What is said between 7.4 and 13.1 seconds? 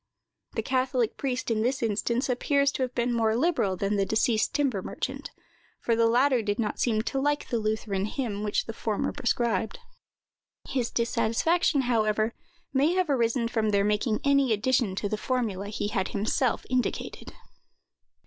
the Lutheran hymn which the former prescribed. His dissatisfaction, however, may